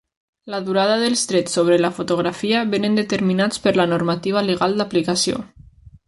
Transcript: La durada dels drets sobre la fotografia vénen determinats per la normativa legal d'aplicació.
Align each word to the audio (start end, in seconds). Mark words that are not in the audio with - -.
La 0.51 0.59
durada 0.67 0.93
dels 1.01 1.25
drets 1.31 1.57
sobre 1.57 1.75
la 1.83 1.91
fotografia 1.99 2.63
vénen 2.73 2.97
determinats 3.01 3.63
per 3.67 3.75
la 3.81 3.85
normativa 3.95 4.43
legal 4.51 4.75
d'aplicació. 4.81 5.43